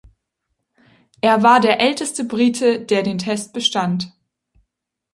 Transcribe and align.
Er 1.21 1.43
war 1.43 1.59
der 1.59 1.79
älteste 1.79 2.23
Brite, 2.23 2.83
der 2.83 3.03
den 3.03 3.19
Test 3.19 3.53
bestand. 3.53 4.11